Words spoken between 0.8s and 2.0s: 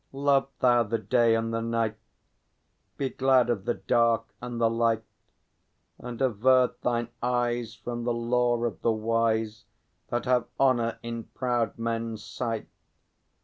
the Day and the Night;